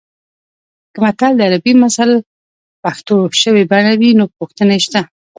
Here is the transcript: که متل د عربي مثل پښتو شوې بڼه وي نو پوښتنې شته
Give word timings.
که 0.93 0.99
متل 1.03 1.31
د 1.35 1.41
عربي 1.47 1.73
مثل 1.83 2.09
پښتو 2.83 3.15
شوې 3.41 3.63
بڼه 3.71 3.93
وي 3.99 4.11
نو 4.19 4.25
پوښتنې 4.37 4.77
شته 4.85 5.01